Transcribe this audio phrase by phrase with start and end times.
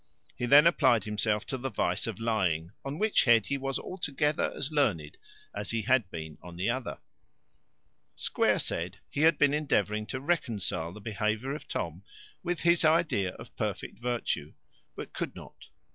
[0.35, 4.51] He then applied himself to the vice of lying, on which head he was altogether
[4.55, 5.15] as learned
[5.53, 6.97] as he had been on the other.
[8.15, 12.01] Square said, he had been endeavouring to reconcile the behaviour of Tom
[12.41, 14.53] with his idea of perfect virtue,
[14.95, 15.67] but could not.